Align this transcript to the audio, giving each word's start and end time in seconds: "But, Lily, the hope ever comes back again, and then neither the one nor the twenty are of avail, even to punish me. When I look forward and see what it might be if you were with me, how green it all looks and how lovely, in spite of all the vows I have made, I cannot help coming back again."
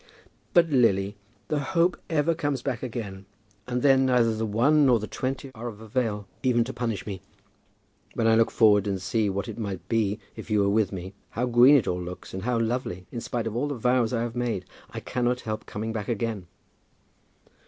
"But, 0.55 0.67
Lily, 0.71 1.15
the 1.49 1.59
hope 1.59 1.95
ever 2.09 2.33
comes 2.33 2.63
back 2.63 2.81
again, 2.81 3.27
and 3.67 3.83
then 3.83 4.07
neither 4.07 4.33
the 4.33 4.47
one 4.47 4.83
nor 4.83 4.97
the 4.99 5.05
twenty 5.05 5.51
are 5.53 5.67
of 5.67 5.79
avail, 5.79 6.25
even 6.41 6.63
to 6.63 6.73
punish 6.73 7.05
me. 7.05 7.21
When 8.15 8.25
I 8.25 8.33
look 8.33 8.49
forward 8.49 8.87
and 8.87 8.99
see 8.99 9.29
what 9.29 9.47
it 9.47 9.59
might 9.59 9.87
be 9.87 10.17
if 10.35 10.49
you 10.49 10.61
were 10.61 10.69
with 10.71 10.91
me, 10.91 11.13
how 11.29 11.45
green 11.45 11.75
it 11.77 11.87
all 11.87 12.01
looks 12.01 12.33
and 12.33 12.41
how 12.41 12.57
lovely, 12.57 13.05
in 13.11 13.21
spite 13.21 13.45
of 13.45 13.55
all 13.55 13.67
the 13.67 13.75
vows 13.75 14.11
I 14.11 14.23
have 14.23 14.35
made, 14.35 14.65
I 14.89 15.01
cannot 15.01 15.41
help 15.41 15.67
coming 15.67 15.93
back 15.93 16.07
again." 16.07 16.47